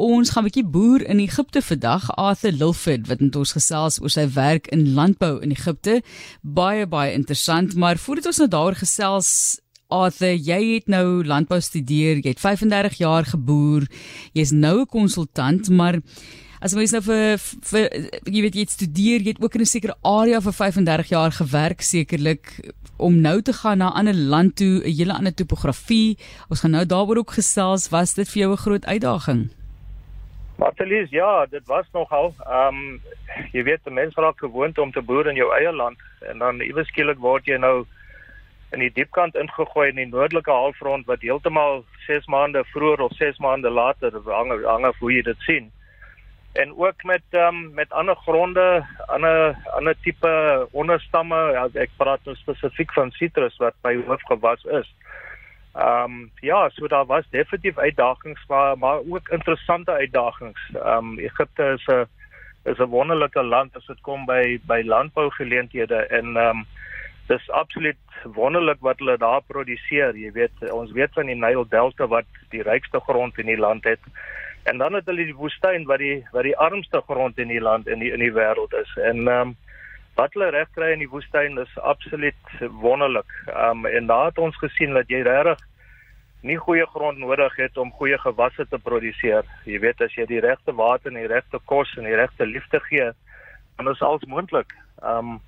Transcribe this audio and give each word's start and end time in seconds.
Ons 0.00 0.30
gaan 0.32 0.44
'n 0.44 0.48
bietjie 0.48 0.64
boer 0.64 1.02
in 1.12 1.18
Egipte 1.18 1.60
vandag. 1.62 2.08
Arthur 2.16 2.52
Lilford 2.52 3.06
wat 3.06 3.20
met 3.20 3.36
ons 3.36 3.52
gesels 3.52 4.00
oor 4.00 4.08
sy 4.08 4.24
werk 4.32 4.66
in 4.72 4.94
landbou 4.94 5.42
in 5.42 5.50
Egipte. 5.50 6.02
Baie 6.40 6.86
baie 6.86 7.12
interessant, 7.12 7.74
maar 7.76 7.98
voordat 7.98 8.26
ons 8.26 8.38
nou 8.38 8.48
daaroor 8.48 8.74
gesels 8.74 9.60
Arthur, 9.88 10.34
jy 10.34 10.74
het 10.74 10.88
nou 10.88 11.24
landbou 11.24 11.60
studeer, 11.60 12.16
jy 12.16 12.32
het 12.32 12.40
35 12.40 12.94
jaar 12.98 13.24
geboer. 13.24 13.84
Jy's 14.32 14.50
nou 14.52 14.80
'n 14.80 14.86
konsultant, 14.86 15.68
maar 15.68 16.00
as 16.62 16.74
mens 16.74 16.92
nou 16.92 17.02
vir, 17.02 17.38
vir 17.38 17.90
jy 18.24 18.40
weet 18.40 18.54
jy 18.54 18.60
het 18.60 18.70
studeer, 18.70 19.20
jy 19.20 19.28
het 19.28 19.42
ook 19.42 19.54
in 19.54 19.60
'n 19.60 19.66
sekere 19.66 19.96
area 20.02 20.40
vir 20.40 20.52
35 20.52 21.08
jaar 21.08 21.32
gewerk 21.32 21.80
sekerlik 21.82 22.72
om 22.96 23.20
nou 23.20 23.42
te 23.42 23.52
gaan 23.52 23.78
na 23.78 23.90
'n 23.90 23.98
ander 23.98 24.14
land 24.14 24.56
toe, 24.56 24.80
'n 24.80 24.96
hele 24.96 25.12
ander 25.12 25.34
topografie. 25.34 26.16
Ons 26.48 26.60
gaan 26.60 26.70
nou 26.70 26.86
daaroor 26.86 27.18
ook 27.18 27.32
gesels, 27.32 27.90
was 27.90 28.14
dit 28.14 28.28
vir 28.28 28.42
jou 28.42 28.52
'n 28.52 28.56
groot 28.56 28.86
uitdaging? 28.86 29.59
Martelies, 30.60 31.10
ja, 31.10 31.46
dit 31.46 31.66
was 31.66 31.86
nogal. 31.92 32.34
Ehm 32.44 32.76
um, 32.76 33.00
jy 33.52 33.62
weet, 33.64 33.88
mense 33.88 34.20
raak 34.20 34.42
gewoond 34.44 34.78
om 34.78 34.92
te 34.92 35.00
boer 35.00 35.30
in 35.30 35.38
jou 35.38 35.48
eie 35.56 35.72
land 35.72 36.02
en 36.28 36.42
dan 36.42 36.60
iewes 36.60 36.90
skielik 36.92 37.18
word 37.24 37.46
jy 37.48 37.56
nou 37.62 37.86
in 38.76 38.82
die 38.84 38.90
diepkant 38.98 39.38
ingegooi 39.40 39.88
in 39.88 40.00
die 40.02 40.10
noordelike 40.10 40.52
halfrond 40.52 41.06
wat 41.08 41.24
heeltemal 41.24 41.80
6 42.06 42.28
maande 42.34 42.64
vroeër 42.74 43.04
of 43.06 43.14
6 43.18 43.40
maande 43.46 43.70
later 43.70 44.18
hang 44.26 44.52
hang 44.66 44.84
af 44.90 44.98
hoe 45.00 45.12
jy 45.14 45.22
dit 45.30 45.46
sien 45.46 45.70
en 46.60 46.74
ook 46.76 47.06
met 47.08 47.38
um, 47.40 47.62
met 47.74 47.96
ander 48.02 48.18
gronde, 48.26 48.66
ander 49.06 49.56
ander 49.78 49.96
tipe 50.02 50.34
onderstamme, 50.82 51.40
ja, 51.56 51.68
ek 51.86 51.96
praat 51.96 52.26
nou 52.28 52.36
spesifiek 52.36 52.92
van 52.98 53.14
sitrus 53.16 53.56
wat 53.62 53.78
by 53.86 53.94
hoofgewas 54.02 54.66
is. 54.82 54.90
Ehm 54.90 55.20
um, 55.76 56.30
ja, 56.40 56.68
so 56.68 56.86
daar 56.86 57.06
was 57.06 57.24
definitief 57.30 57.78
uitdagings 57.78 58.46
maar 58.48 58.78
maar 58.78 58.98
ook 59.08 59.28
interessante 59.28 59.92
uitdagings. 59.92 60.70
Ehm 60.74 60.96
um, 60.96 61.18
Egipte 61.18 61.64
is 61.76 61.86
'n 61.86 62.06
is 62.70 62.78
'n 62.78 62.90
wonderlike 62.90 63.42
land 63.42 63.76
as 63.76 63.86
dit 63.86 64.00
kom 64.00 64.24
by 64.24 64.60
by 64.66 64.82
landbougeleenthede 64.84 66.06
en 66.06 66.36
ehm 66.36 66.56
um, 66.56 66.66
dis 67.26 67.50
absoluut 67.50 67.96
wonderlik 68.24 68.80
wat 68.80 68.98
hulle 68.98 69.16
daar 69.18 69.42
produseer. 69.46 70.16
Jy 70.16 70.32
weet, 70.32 70.70
ons 70.72 70.92
weet 70.92 71.12
van 71.12 71.26
die 71.26 71.38
Nile 71.38 71.64
Delta 71.68 72.06
wat 72.06 72.26
die 72.50 72.62
rykste 72.62 73.00
grond 73.00 73.38
in 73.38 73.46
die 73.46 73.58
land 73.58 73.84
het. 73.84 74.00
En 74.62 74.78
dan 74.78 74.92
het 74.92 75.06
hulle 75.06 75.24
die 75.24 75.34
woestyn 75.34 75.86
wat 75.88 75.98
die 75.98 76.26
wat 76.32 76.42
die 76.42 76.56
armste 76.56 77.02
grond 77.06 77.38
in 77.38 77.48
die 77.48 77.60
land 77.60 77.88
in 77.88 77.98
die 77.98 78.12
in 78.12 78.18
die 78.18 78.32
wêreld 78.32 78.74
is. 78.82 78.96
En 78.96 79.28
ehm 79.28 79.48
um, 79.48 79.56
wat 80.20 80.36
hulle 80.36 80.52
reg 80.52 80.68
kry 80.76 80.92
in 80.94 81.02
die 81.04 81.10
woestyn 81.10 81.58
is 81.62 81.72
absoluut 81.80 82.54
wonderlik. 82.84 83.32
Um, 83.48 83.86
en 83.88 84.06
daar 84.10 84.30
het 84.30 84.38
ons 84.38 84.56
gesien 84.60 84.94
dat 84.96 85.08
jy 85.08 85.22
regtig 85.26 85.60
nie 86.42 86.56
goeie 86.56 86.86
grond 86.88 87.20
nodig 87.20 87.56
het 87.60 87.76
om 87.80 87.92
goeie 87.92 88.18
gewasse 88.20 88.64
te 88.68 88.78
produseer. 88.80 89.44
Jy 89.68 89.80
weet 89.82 90.00
as 90.04 90.14
jy 90.16 90.24
die 90.28 90.40
regte 90.44 90.72
water 90.76 91.12
en 91.12 91.20
die 91.20 91.28
regte 91.28 91.60
kos 91.68 91.92
en 92.00 92.08
die 92.08 92.16
regte 92.16 92.48
liefde 92.48 92.80
gee, 92.88 93.10
dan 93.76 93.92
is 93.92 94.02
alles 94.04 94.24
moontlik. 94.28 94.72
Um, 95.04 95.38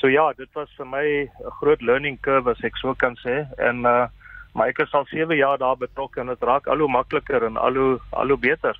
so 0.00 0.08
ja, 0.08 0.30
dit 0.36 0.48
was 0.56 0.72
vir 0.78 0.86
my 0.86 1.06
'n 1.28 1.56
groot 1.60 1.82
learning 1.82 2.16
curve 2.20 2.50
as 2.50 2.64
ek 2.64 2.76
so 2.76 2.94
kan 2.94 3.16
sê. 3.24 3.44
En 3.58 3.84
uh 3.84 4.08
maar 4.52 4.68
ek 4.68 4.80
is 4.82 4.92
al 4.98 5.04
7 5.06 5.36
jaar 5.36 5.58
daar 5.58 5.76
betrokke 5.78 6.20
en 6.20 6.26
dit 6.26 6.42
raak 6.42 6.66
al 6.66 6.78
hoe 6.82 6.90
makliker 6.90 7.44
en 7.46 7.56
al 7.56 7.74
hoe 7.74 8.00
al 8.10 8.28
hoe 8.28 8.38
beter. 8.38 8.74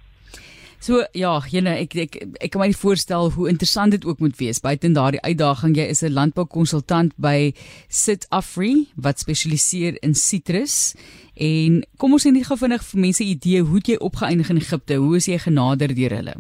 So 0.81 1.03
ja, 1.13 1.35
jene 1.53 1.75
ek 1.83 1.95
ek 2.07 2.15
ek 2.41 2.53
kan 2.55 2.63
my 2.63 2.71
voorstel 2.73 3.29
hoe 3.35 3.51
interessant 3.51 3.93
dit 3.93 4.05
ook 4.09 4.23
moet 4.25 4.39
wees. 4.39 4.63
Buiten 4.65 4.95
daardie 4.97 5.21
uitdaging, 5.21 5.75
jy 5.77 5.85
is 5.93 6.01
'n 6.03 6.15
landboukonsultant 6.17 7.13
by 7.21 7.53
Sit 7.89 8.25
Afri 8.31 8.89
wat 8.97 9.21
spesialiseer 9.21 10.01
in 10.01 10.15
sitrus. 10.15 10.97
En 11.37 11.85
kom 11.99 12.13
ons 12.13 12.25
sê 12.25 12.33
net 12.33 12.47
gou 12.47 12.57
vinnig 12.57 12.81
vir 12.81 13.01
mense 13.01 13.25
idee 13.25 13.61
hoe 13.61 13.81
jy 13.85 13.97
opgeëindig 14.01 14.51
in 14.51 14.57
Egipte. 14.57 14.95
Hoe 14.97 15.17
is 15.17 15.27
jy 15.27 15.39
genader 15.39 15.95
deur 15.95 16.17
hulle? 16.17 16.35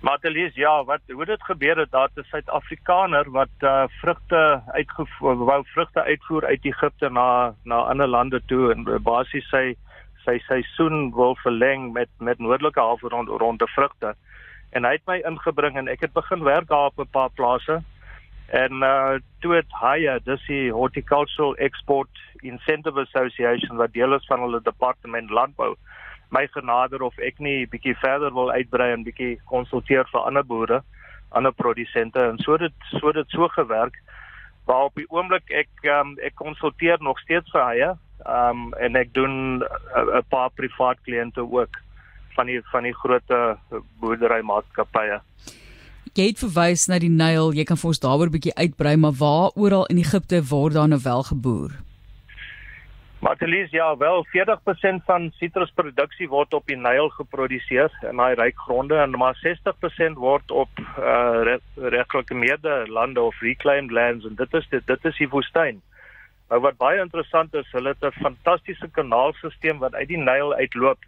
Matelies, 0.00 0.54
ja, 0.54 0.84
wat 0.84 1.00
hoe 1.12 1.24
dit 1.24 1.42
gebeur 1.42 1.76
het 1.76 1.90
daar 1.90 2.08
'n 2.16 2.24
Suid-Afrikaner 2.30 3.30
wat 3.30 3.52
uh 3.60 3.84
vrugte 4.00 4.62
uitgevoer 4.72 5.36
wou 5.36 5.62
vrugte 5.74 6.02
uitvoer 6.02 6.44
uit 6.46 6.64
Egipte 6.64 7.10
na 7.10 7.54
na 7.64 7.76
ander 7.76 8.08
lande 8.08 8.40
toe 8.46 8.72
en 8.72 8.84
basies 9.02 9.48
sy 9.48 9.76
sy 10.26 10.36
seisoen 10.46 11.10
wil 11.16 11.36
verleng 11.42 11.92
met 11.94 12.10
met 12.18 12.42
noordelike 12.42 12.80
halfrond 12.80 13.32
rond 13.42 13.62
die 13.62 13.72
vrugte. 13.74 14.14
En 14.76 14.84
hy 14.84 14.96
het 14.98 15.06
my 15.06 15.20
ingebring 15.24 15.78
en 15.78 15.88
ek 15.88 16.04
het 16.04 16.12
begin 16.12 16.44
werk 16.44 16.68
daar 16.68 16.92
op 16.92 17.00
'n 17.00 17.14
paar 17.14 17.30
plase. 17.30 17.82
En 18.52 18.82
uh 18.82 19.18
toe 19.40 19.54
het 19.54 19.70
hy, 19.80 20.18
dis 20.24 20.46
die 20.46 20.72
Horticultural 20.72 21.56
Export 21.56 22.10
Incentive 22.42 23.00
Association 23.00 23.76
wat 23.76 23.92
deel 23.92 24.14
is 24.14 24.26
van 24.26 24.40
hulle 24.40 24.60
departement 24.62 25.30
landbou 25.30 25.76
my 26.30 26.46
genader 26.50 27.02
of 27.02 27.18
ek 27.22 27.38
nie 27.42 27.66
bietjie 27.70 27.94
verder 28.02 28.34
wil 28.34 28.50
uitbrei 28.50 28.90
en 28.92 29.04
bietjie 29.06 29.36
konsulteer 29.50 30.08
vir 30.10 30.26
ander 30.26 30.44
boere, 30.46 30.80
ander 31.30 31.54
produsente 31.54 32.22
en 32.22 32.38
so 32.42 32.58
dit 32.58 32.90
so 32.98 33.12
dit 33.12 33.30
so 33.34 33.48
gewerk. 33.54 33.98
Waar 34.66 34.88
op 34.88 34.98
die 34.98 35.06
oomblik 35.14 35.50
ek 35.54 35.70
um, 35.92 36.16
ek 36.26 36.34
konsulteer 36.40 36.98
nog 37.00 37.20
steeds 37.22 37.50
vir 37.54 37.62
um, 38.24 38.72
en 38.80 38.96
ek 38.96 39.12
doen 39.14 39.62
'n 39.62 40.24
paar 40.28 40.50
privaat 40.50 40.98
kliënte 41.04 41.40
ook 41.40 41.76
van 42.36 42.46
die 42.46 42.60
van 42.72 42.82
die 42.82 42.94
groot 42.94 43.28
boerderymaatskappye. 44.00 45.20
Jy 46.16 46.30
het 46.30 46.38
verwys 46.40 46.86
na 46.88 46.96
die 46.98 47.12
Nyl, 47.12 47.50
jy 47.52 47.64
kan 47.68 47.76
vir 47.76 47.88
ons 47.88 48.00
daaroor 48.00 48.28
'n 48.28 48.36
bietjie 48.36 48.56
uitbrei, 48.56 48.96
maar 48.96 49.12
waar 49.12 49.50
oral 49.54 49.86
in 49.86 49.98
Egipte 49.98 50.40
word 50.48 50.72
daar 50.72 50.88
nou 50.88 51.00
wel 51.02 51.22
geboer? 51.22 51.72
Matelies, 53.18 53.70
ja, 53.70 53.96
wel 53.96 54.26
40% 54.28 55.04
van 55.04 55.32
sitrusproduksie 55.40 56.28
word 56.28 56.54
op 56.54 56.66
die 56.66 56.76
Nyl 56.76 57.08
geproduseer 57.08 57.90
in 58.08 58.20
daai 58.20 58.34
ryk 58.34 58.58
gronde 58.60 58.96
en 58.96 59.10
maar 59.10 59.36
60% 59.40 60.20
word 60.20 60.50
op 60.50 60.68
uh, 60.78 61.56
reglike 61.74 62.34
meerde 62.34 62.84
lande 62.88 63.20
of 63.20 63.40
reclaimed 63.40 63.90
lands 63.90 64.24
en 64.24 64.34
dit 64.34 64.54
is 64.54 64.68
dit, 64.70 64.86
dit 64.86 65.04
is 65.04 65.16
die 65.16 65.28
woestyn. 65.28 65.80
Nou 66.50 66.60
wat 66.60 66.78
baie 66.78 67.00
interessant 67.02 67.54
is, 67.54 67.68
hulle 67.72 67.94
het 67.94 68.04
'n 68.04 68.22
fantastiese 68.22 68.88
kanaalstelsel 68.88 69.78
wat 69.78 69.94
uit 69.94 70.08
die 70.08 70.22
Nyl 70.22 70.54
uitloop. 70.54 70.98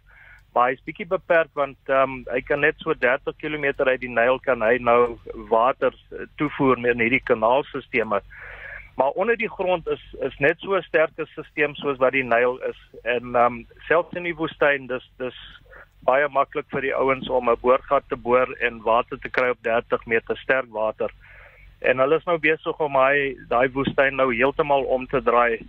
Maar 0.53 0.69
hy's 0.69 0.83
bietjie 0.83 1.07
beperk 1.07 1.49
want 1.53 1.77
ehm 1.85 2.01
um, 2.01 2.25
hy 2.31 2.41
kan 2.41 2.59
net 2.59 2.75
so 2.77 2.93
30 2.93 3.35
km 3.37 3.65
uit 3.77 4.01
die 4.01 4.09
Nyl 4.09 4.39
kan 4.39 4.61
hy 4.61 4.77
nou 4.77 5.19
water 5.49 5.93
toevoer 6.35 6.79
met 6.79 6.97
hierdie 6.97 7.23
kanaalstelsels 7.23 8.23
maar 8.99 9.09
onder 9.09 9.37
die 9.37 9.49
grond 9.49 9.87
is 9.87 10.01
is 10.27 10.37
net 10.39 10.59
so 10.59 10.75
'n 10.75 10.81
sterker 10.81 11.27
stelsel 11.27 11.75
soos 11.75 11.97
wat 11.97 12.11
die 12.11 12.23
Nyl 12.23 12.59
is 12.71 12.79
en 13.03 13.35
ehm 13.35 13.45
um, 13.45 13.67
selfs 13.87 14.15
in 14.15 14.23
die 14.23 14.35
woestyn 14.35 14.87
dis 14.87 15.05
dis 15.17 15.37
baie 16.09 16.27
maklik 16.27 16.67
vir 16.73 16.81
die 16.81 16.95
ouens 16.95 17.29
om 17.29 17.49
'n 17.49 17.61
boorgat 17.61 18.03
te 18.09 18.15
boor 18.15 18.49
en 18.59 18.83
water 18.83 19.19
te 19.19 19.29
kry 19.29 19.49
op 19.49 19.63
30 19.63 20.05
meter 20.05 20.37
sterk 20.37 20.69
water. 20.71 21.11
En 21.79 21.99
hulle 21.99 22.17
is 22.19 22.25
nou 22.27 22.37
besig 22.43 22.79
om 22.83 22.95
hy 22.99 23.35
daai 23.51 23.69
woestyn 23.71 24.15
nou 24.19 24.29
heeltemal 24.33 24.83
om 24.83 25.07
te 25.07 25.21
draai. 25.23 25.59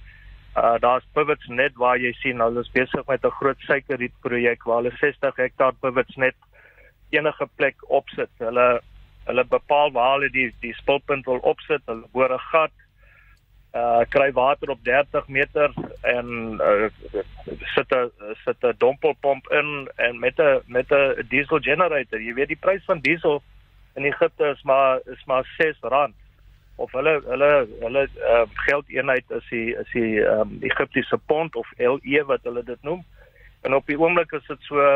Uh 0.59 0.77
daar's 0.83 1.07
pivots 1.15 1.47
net 1.49 1.77
waar 1.79 1.99
jy 2.03 2.13
sien 2.19 2.41
hulle 2.43 2.61
is 2.61 2.73
besig 2.75 3.07
met 3.07 3.25
'n 3.25 3.39
groot 3.39 3.61
suikerriet 3.67 4.15
projek 4.21 4.65
waar 4.65 4.83
hulle 4.83 4.97
60 4.99 5.37
hektaar 5.37 5.73
pivots 5.81 6.17
net 6.17 6.35
enige 7.11 7.47
plek 7.57 7.77
opsit. 7.87 8.31
Hulle 8.39 8.81
hulle 9.27 9.45
bepaal 9.45 9.93
waar 9.93 10.13
hulle 10.19 10.31
die 10.31 10.51
die 10.61 10.75
spulpunt 10.75 11.27
wil 11.27 11.39
opsit. 11.53 11.83
Hulle 11.87 12.07
boor 12.13 12.33
'n 12.35 12.47
gat 12.51 12.73
uh 13.75 14.03
kry 14.11 14.33
water 14.33 14.71
op 14.71 14.83
30 14.83 15.29
meter 15.29 15.71
en 16.03 16.59
uh, 16.61 16.89
sit 17.75 17.95
'n 17.95 18.11
sit 18.45 18.65
'n 18.65 18.75
dompelpomp 18.79 19.47
in 19.51 19.89
en 19.97 20.19
met 20.19 20.39
'n 20.39 20.63
met 20.67 20.91
'n 20.91 21.27
diesel 21.29 21.59
generator. 21.61 22.21
Jy 22.21 22.35
weet 22.35 22.49
die 22.49 22.65
prys 22.67 22.85
van 22.85 22.99
diesel 22.99 23.43
in 23.95 24.05
Egipte 24.05 24.51
is 24.55 24.63
maar 24.63 25.01
is 25.05 25.25
maar 25.25 25.55
6 25.59 25.77
rand 25.81 26.15
of 26.81 26.93
hulle 26.93 27.21
hulle 27.27 27.51
hulle 27.81 28.03
uh, 28.17 28.45
geldeenheid 28.67 29.31
is 29.37 29.49
die 29.53 29.75
is 29.77 29.91
die 29.93 30.21
um, 30.25 30.57
Egiptiese 30.65 31.19
pond 31.29 31.57
of 31.57 31.69
LE 31.79 32.23
wat 32.27 32.47
hulle 32.49 32.63
dit 32.65 32.83
noem. 32.89 33.03
En 33.63 33.75
op 33.77 33.87
die 33.87 33.99
oomblik 34.01 34.33
is 34.33 34.47
dit 34.49 34.63
so 34.69 34.87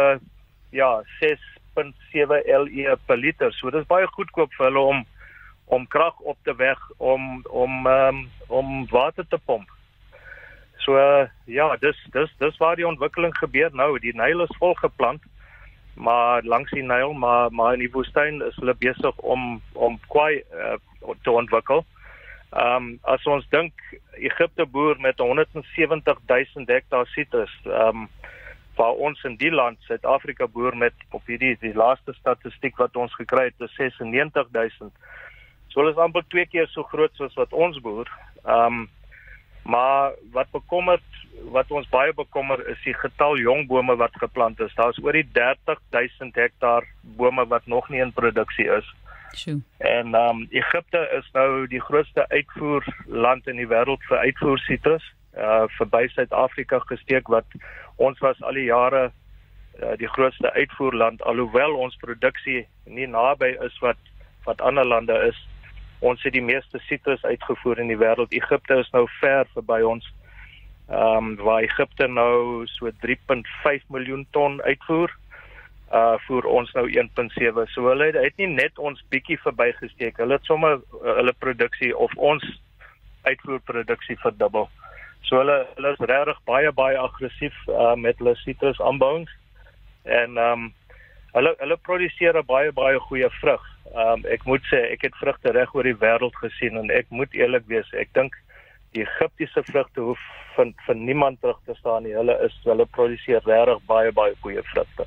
ja 0.73 0.91
6.7 1.21 2.41
LE 2.65 2.97
per 3.07 3.21
liter. 3.21 3.53
So 3.53 3.71
dis 3.71 3.91
baie 3.91 4.09
goedkoop 4.17 4.57
vir 4.57 4.71
hulle 4.71 4.87
om 4.95 5.05
om 5.75 5.87
krag 5.89 6.19
op 6.21 6.39
te 6.45 6.55
weg 6.57 6.81
om 6.97 7.45
om 7.51 7.87
um, 7.87 8.25
om 8.49 8.73
water 8.91 9.29
te 9.29 9.39
pomp. 9.45 9.69
So 10.85 10.97
uh, 11.01 11.29
ja, 11.45 11.69
dis 11.81 12.01
dis 12.13 12.33
dis 12.39 12.59
waar 12.61 12.77
die 12.77 12.89
ontwikkeling 12.89 13.37
gebeur 13.37 13.73
nou. 13.73 13.99
Die 14.01 14.17
Nyl 14.17 14.45
is 14.45 14.57
vol 14.61 14.75
geplant, 14.81 15.23
maar 15.95 16.43
langs 16.43 16.71
die 16.71 16.83
Nyl, 16.83 17.13
maar 17.13 17.53
maar 17.53 17.73
in 17.73 17.85
die 17.85 17.93
woestyn 17.93 18.43
is 18.43 18.57
hulle 18.57 18.75
besig 18.75 19.17
om 19.17 19.63
om 19.73 19.99
kwai 20.09 20.43
uh, 20.55 20.79
te 21.23 21.31
ontwikkel. 21.31 21.85
Ehm 22.51 22.77
um, 22.77 22.99
as 23.03 23.25
ons 23.27 23.47
dink 23.51 23.73
Egipte 24.15 24.67
boer 24.67 25.01
met 25.01 25.19
170 25.19 26.21
000 26.27 26.67
hektaar 26.67 27.07
sitrus, 27.07 27.55
ehm 27.65 28.05
um, 28.05 28.09
waar 28.75 28.97
ons 29.07 29.23
in 29.23 29.37
die 29.39 29.53
land 29.55 29.79
Suid-Afrika 29.87 30.47
boer 30.47 30.77
met 30.77 30.95
op 31.11 31.27
hierdie 31.27 31.57
die 31.61 31.75
laaste 31.75 32.13
statistiek 32.13 32.77
wat 32.77 32.97
ons 32.97 33.15
gekry 33.15 33.45
het, 33.45 33.61
is 33.63 33.75
96 33.79 34.49
000 34.51 34.91
So 35.75 35.83
hulle 35.83 35.91
is 35.91 35.99
amper 35.99 36.23
twee 36.31 36.47
keer 36.47 36.69
so 36.71 36.87
groot 36.87 37.11
soos 37.19 37.35
wat 37.35 37.53
ons 37.53 37.81
boer. 37.83 38.11
Ehm 38.45 38.85
um, 38.85 38.85
Maar 39.65 40.13
wat 40.33 40.51
bekommer 40.53 41.01
wat 41.53 41.71
ons 41.71 41.89
baie 41.89 42.13
bekommer 42.15 42.61
is 42.69 42.81
die 42.85 42.95
getal 42.95 43.37
jong 43.39 43.67
bome 43.69 43.97
wat 44.01 44.15
geplant 44.21 44.61
is. 44.61 44.75
Daar's 44.79 44.99
oor 45.03 45.17
die 45.17 45.27
30000 45.33 46.35
hektaar 46.35 46.87
bome 47.19 47.47
wat 47.47 47.67
nog 47.67 47.89
nie 47.89 48.01
in 48.01 48.13
produksie 48.13 48.69
is. 48.71 48.87
Sjoe. 49.35 49.61
En 49.79 50.15
ehm 50.15 50.45
um, 50.45 50.47
Egipte 50.51 51.03
is 51.19 51.29
nou 51.33 51.67
die 51.67 51.81
grootste 51.81 52.29
uitvoerland 52.29 53.47
in 53.51 53.57
die 53.57 53.69
wêreld 53.69 54.03
vir 54.09 54.19
uitvoer 54.19 54.63
sitrus, 54.63 55.07
uh 55.37 55.65
verby 55.79 56.07
Suid-Afrika 56.13 56.79
gesteek 56.87 57.29
wat 57.29 57.59
ons 57.97 58.19
was 58.23 58.43
al 58.43 58.55
die 58.55 58.69
jare 58.69 59.11
uh, 59.83 59.95
die 59.99 60.09
grootste 60.09 60.53
uitvoerland 60.53 61.23
alhoewel 61.23 61.75
ons 61.87 61.97
produksie 62.03 62.67
nie 62.85 63.11
naby 63.11 63.57
is 63.67 63.79
wat 63.83 63.99
wat 64.45 64.61
ander 64.61 64.87
lande 64.87 65.17
is. 65.29 65.39
Ons 66.05 66.23
het 66.27 66.35
die 66.37 66.45
meeste 66.45 66.79
sitrus 66.85 67.23
uitgevoer 67.25 67.81
in 67.81 67.89
die 67.89 68.01
wêreld. 68.01 68.35
Egipte 68.37 68.77
is 68.83 68.91
nou 68.93 69.07
ver 69.21 69.49
verby 69.55 69.81
ons. 69.89 70.07
Ehm 70.93 71.17
um, 71.17 71.37
waar 71.41 71.63
Egipte 71.65 72.09
nou 72.09 72.67
so 72.69 72.91
3.5 73.07 73.87
miljoen 73.89 74.27
ton 74.37 74.61
uitvoer 74.63 75.15
uh 75.93 76.17
vir 76.27 76.47
ons 76.51 76.73
nou 76.77 76.85
1.7. 76.91 77.65
So 77.73 77.89
hulle 77.89 78.11
het, 78.11 78.21
het 78.21 78.37
nie 78.41 78.51
net 78.53 78.79
ons 78.79 79.01
bietjie 79.15 79.39
verbygesteek. 79.41 80.21
Hulle 80.21 80.37
het 80.37 80.49
sommer 80.49 80.81
uh, 80.81 81.17
hulle 81.21 81.33
produksie 81.39 81.93
of 81.97 82.13
ons 82.17 82.45
uitvoerproduksie 83.25 84.19
verdubbel. 84.21 84.69
So 85.25 85.41
hulle 85.41 85.63
hulle 85.77 85.93
is 85.97 86.07
regtig 86.13 86.41
baie 86.51 86.73
baie 86.73 87.01
aggressief 87.01 87.57
uh 87.69 87.95
met 87.97 88.21
hulle 88.21 88.37
sitrus 88.45 88.81
aanbouings. 88.81 89.33
En 90.05 90.37
ehm 90.37 90.67
um, 90.67 90.73
hulle 91.35 91.55
hulle 91.59 91.81
produseer 91.89 92.37
'n 92.39 92.47
baie 92.47 92.73
baie 92.73 92.99
goeie 93.09 93.31
vrug. 93.41 93.74
Ehm 93.93 94.25
um, 94.25 94.25
ek 94.33 94.47
moet 94.49 94.65
sê 94.71 94.81
ek 94.95 95.05
het 95.09 95.17
vrugte 95.21 95.53
reg 95.53 95.75
oor 95.75 95.87
die 95.87 95.99
wêreld 96.01 96.37
gesien 96.41 96.81
en 96.81 96.91
ek 96.91 97.11
moet 97.11 97.35
eerlik 97.37 97.67
wees, 97.69 97.91
ek 97.93 98.13
dink 98.17 98.37
die 98.97 99.05
Egiptiese 99.05 99.63
vrugte 99.69 100.01
hoef 100.01 100.23
van 100.57 100.73
van 100.87 101.05
niemand 101.05 101.41
terug 101.41 101.61
te 101.67 101.75
staan 101.79 102.07
nie. 102.07 102.15
Hulle 102.17 102.39
is 102.47 102.55
hulle 102.65 102.87
produseer 102.87 103.43
regtig 103.45 103.83
baie 103.91 104.13
baie 104.13 104.35
goeie 104.41 104.63
vrugte. 104.73 105.07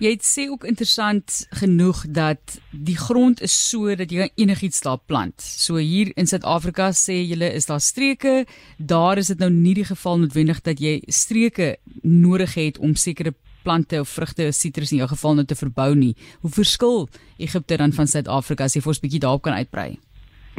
Jy 0.00 0.14
het 0.14 0.24
sê 0.24 0.46
ook 0.48 0.62
interessant 0.64 1.42
genoeg 1.60 2.06
dat 2.08 2.54
die 2.72 2.96
grond 2.96 3.42
is 3.44 3.52
so 3.52 3.92
dat 4.00 4.12
jy 4.12 4.30
enigiets 4.40 4.80
daar 4.80 5.00
plant. 5.06 5.44
So 5.44 5.76
hier 5.76 6.08
in 6.16 6.28
Suid-Afrika 6.30 6.88
sê 6.96 7.18
julle 7.18 7.50
is 7.52 7.68
daar 7.68 7.82
streke, 7.84 8.46
daar 8.78 9.20
is 9.20 9.28
dit 9.28 9.42
nou 9.44 9.50
nie 9.52 9.74
die 9.76 9.84
geval 9.84 10.22
noodwendig 10.22 10.62
dat 10.64 10.80
jy 10.80 11.02
streke 11.12 11.74
nodig 12.00 12.56
het 12.56 12.80
om 12.80 12.96
sekere 12.96 13.34
plante 13.62 14.00
of 14.00 14.08
vrugte 14.08 14.48
of 14.48 14.54
sitrus 14.54 14.92
in 14.92 14.98
jou 15.02 15.08
geval 15.08 15.34
nou 15.34 15.44
te 15.44 15.54
verbou 15.54 15.94
nie. 15.94 16.14
Hoe 16.40 16.50
verskil 16.50 17.08
Egipte 17.38 17.76
dan 17.76 17.92
van 17.92 18.06
Suid-Afrika 18.06 18.64
as 18.64 18.74
jy 18.74 18.82
vir 18.84 18.94
ons 18.94 19.02
bietjie 19.02 19.20
daarop 19.20 19.42
kan 19.42 19.58
uitbrei? 19.58 19.98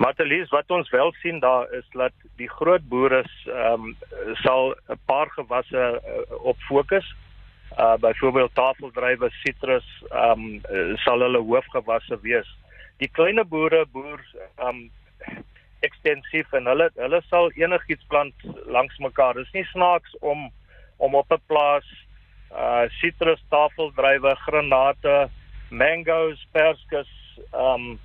Matelies, 0.01 0.49
wat 0.49 0.71
ons 0.71 0.89
wel 0.89 1.11
sien 1.21 1.39
daar 1.39 1.67
is 1.77 1.85
dat 1.93 2.13
die 2.39 2.49
groot 2.49 2.83
boere 2.89 3.23
ehm 3.23 3.91
um, 3.91 3.95
sal 4.43 4.73
'n 4.89 4.99
paar 5.05 5.29
gewasse 5.29 5.83
uh, 5.99 6.45
op 6.45 6.57
fokus 6.69 7.05
uh 7.79 7.97
byvoorbeeld 7.97 8.55
tafeldrywe, 8.55 9.29
sitrus, 9.43 9.87
ehm 10.09 10.61
um, 10.71 10.97
sal 11.03 11.19
hulle 11.19 11.39
hoofgewasse 11.39 12.19
wees. 12.21 12.47
Die 12.97 13.09
klein 13.11 13.39
boere 13.47 13.85
boer 13.91 14.19
ehm 14.57 14.67
um, 14.67 14.91
ekstensief 15.79 16.53
en 16.53 16.65
hulle 16.65 16.89
hulle 16.95 17.21
sal 17.29 17.51
enigiets 17.57 18.05
plant 18.07 18.35
langs 18.65 18.97
mekaar. 18.97 19.33
Dit 19.33 19.45
is 19.45 19.53
nie 19.59 19.67
snaaks 19.73 20.17
om 20.19 20.51
om 20.97 21.15
op 21.15 21.31
'n 21.31 21.41
plaas 21.47 21.87
uh 22.55 22.85
sitrus, 22.99 23.41
tafeldrywe, 23.49 24.35
granate, 24.45 25.29
mangoes, 25.69 26.39
perskes, 26.51 27.09
um, 27.53 27.99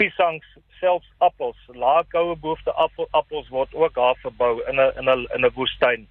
piesangs, 0.00 0.44
selfs 0.80 1.08
appels, 1.24 1.58
laagkoue 1.74 2.36
boefte 2.40 2.72
appel, 2.76 3.08
appels 3.16 3.48
word 3.52 3.72
ook 3.74 3.94
daar 3.94 4.16
verbou 4.22 4.60
in 4.68 4.80
'n 4.80 4.92
in 5.00 5.08
'n 5.08 5.26
in 5.34 5.44
'n 5.44 5.54
woestyn. 5.54 6.06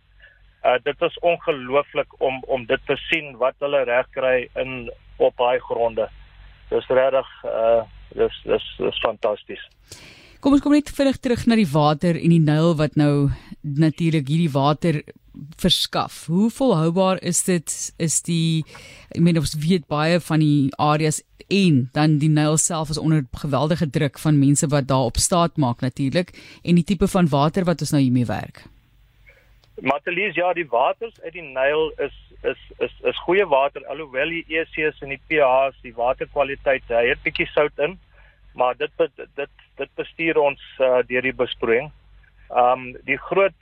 Uh 0.64 0.78
dit 0.84 1.02
is 1.02 1.20
ongelooflik 1.20 2.22
om 2.22 2.44
om 2.48 2.66
dit 2.66 2.82
te 2.86 2.98
sien 3.10 3.38
wat 3.38 3.56
hulle 3.60 3.84
reg 3.84 4.08
kry 4.12 4.50
in 4.56 4.92
op 5.18 5.38
daai 5.38 5.60
gronde. 5.60 6.10
Dis 6.70 6.88
regtig 6.88 7.30
uh 7.44 7.84
dis 8.16 8.42
dis 8.44 8.66
dis 8.78 9.00
fantasties. 9.00 9.64
Kom 10.40 10.54
ons 10.54 10.62
kom 10.62 10.72
net 10.72 10.90
vinnig 10.90 11.18
terug 11.18 11.46
na 11.46 11.56
die 11.56 11.72
water 11.72 12.16
en 12.16 12.30
die 12.30 12.44
Nyl 12.44 12.76
wat 12.78 12.96
nou 12.96 13.30
natuurlik 13.62 14.28
hierdie 14.28 14.52
water 14.54 15.02
verskaf. 15.62 16.26
Hoe 16.26 16.50
volhoubaar 16.52 17.22
is 17.22 17.44
dit? 17.44 17.94
Is 17.98 18.22
die 18.26 18.66
ek 19.12 19.22
meen 19.22 19.40
ons 19.40 19.56
weet 19.62 19.88
baie 19.88 20.20
van 20.20 20.44
die 20.44 20.70
areas 20.82 21.22
en 21.48 21.90
dan 21.94 22.18
die 22.18 22.30
Nyl 22.30 22.58
self 22.58 22.90
is 22.90 22.98
onder 22.98 23.26
geweldige 23.32 23.90
druk 23.90 24.20
van 24.20 24.40
mense 24.40 24.68
wat 24.68 24.88
daar 24.88 25.10
op 25.12 25.18
staat 25.18 25.58
maak 25.58 25.82
natuurlik 25.82 26.34
en 26.64 26.76
die 26.76 26.84
tipe 26.84 27.08
van 27.08 27.30
water 27.30 27.64
wat 27.64 27.82
ons 27.82 27.92
nou 27.94 28.02
hiermee 28.02 28.26
werk. 28.26 28.66
Matelies, 29.82 30.36
ja, 30.36 30.54
die 30.54 30.68
waters 30.70 31.22
uit 31.22 31.34
die 31.34 31.44
Nyl 31.44 31.92
is 31.98 32.16
is 32.44 32.62
is 32.80 32.94
is 33.04 33.18
goeie 33.26 33.46
water 33.46 33.86
alhoewel 33.92 34.30
die 34.30 34.46
EC's 34.60 35.02
en 35.02 35.12
die 35.14 35.22
pH's, 35.28 35.78
die 35.84 35.94
waterkwaliteit, 35.96 36.86
hy 36.90 37.08
het 37.10 37.24
bietjie 37.26 37.48
sout 37.52 37.84
in, 37.84 37.98
maar 38.54 38.78
dit 38.78 38.92
dit 38.98 39.52
dit 39.76 39.90
bestuur 40.00 40.40
ons 40.40 40.62
uh, 40.80 41.02
deur 41.08 41.26
die 41.28 41.36
besproeiing. 41.36 41.92
Um 42.56 42.94
die 43.04 43.18
groot 43.18 43.56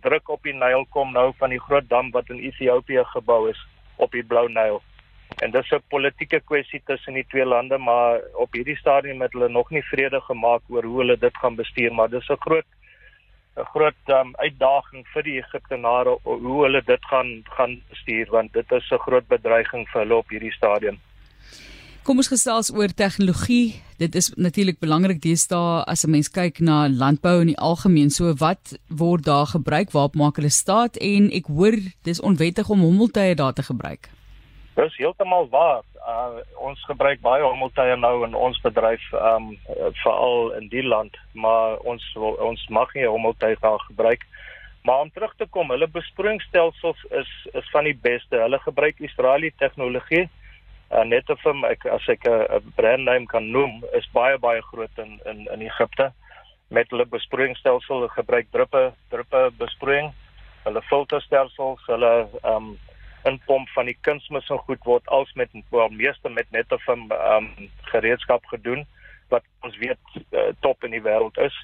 druk 0.00 0.28
op 0.32 0.42
die 0.42 0.54
Nyl 0.56 0.86
kom 0.94 1.12
nou 1.12 1.32
van 1.38 1.52
die 1.52 1.60
groot 1.60 1.88
dam 1.88 2.10
wat 2.14 2.30
in 2.32 2.40
Ethiopië 2.40 3.04
gebou 3.12 3.48
is 3.50 3.60
op 3.96 4.14
die 4.16 4.24
Blou 4.24 4.46
Nyl. 4.48 4.80
En 5.44 5.50
dis 5.50 5.70
'n 5.72 5.82
politieke 5.88 6.40
kwessie 6.40 6.80
tussen 6.84 7.14
die 7.14 7.26
twee 7.28 7.44
lande, 7.44 7.78
maar 7.78 8.20
op 8.34 8.52
hierdie 8.52 8.76
stadium 8.76 9.20
het 9.20 9.32
hulle 9.32 9.48
nog 9.48 9.70
nie 9.70 9.82
vrede 9.82 10.20
gemaak 10.20 10.62
oor 10.68 10.84
hoe 10.84 10.98
hulle 10.98 11.18
dit 11.18 11.36
gaan 11.36 11.54
bestuur, 11.54 11.92
maar 11.94 12.08
dis 12.08 12.28
'n 12.28 12.40
groot 12.40 12.66
'n 13.58 13.64
groot 13.74 14.02
um, 14.06 14.34
uitdaging 14.36 15.06
vir 15.12 15.22
die 15.22 15.38
Egiptenare 15.38 16.16
hoe 16.22 16.62
hulle 16.62 16.82
dit 16.82 17.04
gaan 17.10 17.42
gaan 17.56 17.82
bestuur 17.90 18.26
want 18.30 18.52
dit 18.52 18.72
is 18.72 18.90
'n 18.90 19.04
groot 19.06 19.28
bedreiging 19.28 19.88
vir 19.88 20.00
hulle 20.00 20.16
op 20.16 20.28
hierdie 20.28 20.52
stadium. 20.52 20.98
Kom 22.08 22.22
ons 22.22 22.30
gesels 22.32 22.70
oor 22.72 22.88
tegnologie. 22.96 23.82
Dit 24.00 24.14
is 24.16 24.30
natuurlik 24.40 24.78
belangrik 24.80 25.18
deesdae 25.20 25.82
as 25.92 26.06
'n 26.06 26.10
mens 26.10 26.30
kyk 26.32 26.56
na 26.58 26.88
landbou 26.88 27.40
in 27.40 27.50
die 27.52 27.60
algemeen. 27.70 28.08
So 28.10 28.32
wat 28.32 28.78
word 28.88 29.24
daar 29.24 29.46
gebruik? 29.46 29.92
Waar 29.92 30.08
maak 30.12 30.36
hulle 30.36 30.48
staat? 30.48 30.96
En 30.96 31.28
ek 31.30 31.46
hoor 31.52 31.76
dis 32.08 32.20
onwettig 32.20 32.70
om 32.70 32.80
hommeltuie 32.80 33.34
daar 33.34 33.52
te 33.52 33.62
gebruik. 33.62 34.08
Dis 34.76 34.96
heeltemal 34.96 35.48
waar. 35.48 35.82
Uh, 36.08 36.40
ons 36.56 36.84
gebruik 36.84 37.20
baie 37.20 37.42
hommeltuie 37.42 37.96
nou 37.96 38.24
in 38.26 38.34
ons 38.34 38.60
bedryf, 38.60 39.04
um 39.12 39.58
veral 40.02 40.52
in 40.52 40.68
die 40.68 40.82
land, 40.82 41.14
maar 41.32 41.76
ons 41.78 42.16
ons 42.38 42.68
mag 42.68 42.94
nie 42.94 43.04
hommeltuie 43.04 43.56
daar 43.60 43.80
gebruik. 43.80 44.24
Maar 44.82 45.00
om 45.00 45.10
terug 45.10 45.34
te 45.36 45.46
kom, 45.50 45.70
hulle 45.70 45.88
besproeiingsstelsels 45.88 47.04
is 47.10 47.30
is 47.52 47.70
van 47.70 47.84
die 47.84 47.98
beste. 48.02 48.36
Hulle 48.36 48.58
gebruik 48.58 48.96
Israeliese 48.98 49.56
tegnologie. 49.58 50.28
Uh, 50.90 51.04
net 51.04 51.28
of 51.30 51.40
ek 51.68 51.84
as 51.86 52.08
ek 52.08 52.24
'n 52.28 52.72
brand 52.76 53.04
name 53.04 53.26
kan 53.26 53.50
noem, 53.50 53.84
is 53.92 54.08
baie 54.12 54.38
baie 54.38 54.62
groot 54.62 54.98
in 54.98 55.20
in 55.26 55.46
in 55.52 55.60
Egipte 55.60 56.12
met 56.70 56.90
hulle 56.90 57.06
besproeiingsstelsel. 57.06 58.08
Gebruik 58.08 58.46
druppe 58.50 58.92
druppe 59.10 59.50
besproeiing. 59.58 60.12
Hulle 60.64 60.82
filterstelsels, 60.82 61.82
hulle 61.86 62.28
um 62.44 62.78
inpomp 63.28 63.68
van 63.74 63.88
die 63.90 63.96
kunsmis 64.00 64.48
en 64.48 64.58
goed 64.58 64.84
word 64.84 65.06
als 65.08 65.32
met 65.34 65.50
wel 65.70 65.88
meeste 65.88 66.28
met 66.28 66.50
net 66.50 66.72
of 66.72 66.86
'n 66.88 67.12
um, 67.12 67.70
gereedskap 67.92 68.46
gedoen 68.46 68.86
wat 69.28 69.44
ons 69.60 69.76
weet 69.76 69.98
uh, 70.32 70.48
top 70.60 70.84
in 70.84 70.90
die 70.90 71.02
wêreld 71.02 71.36
is. 71.38 71.56